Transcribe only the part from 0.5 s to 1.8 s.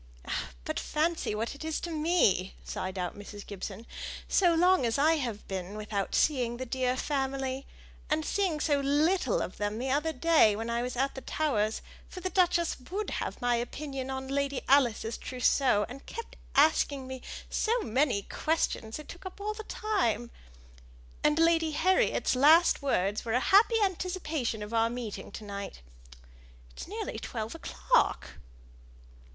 but fancy what it is